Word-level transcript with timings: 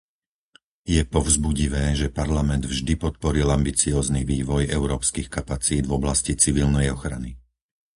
Je 0.93 1.03
povzbudivé, 1.15 1.85
že 1.99 2.09
Parlament 2.19 2.63
vždy 2.71 2.93
podporil 3.05 3.45
ambiciózny 3.59 4.21
vývoj 4.33 4.63
európskych 4.77 5.27
kapacít 5.37 5.83
v 5.87 5.95
oblasti 6.01 6.33
civilnej 6.43 6.87
ochrany. 6.97 7.31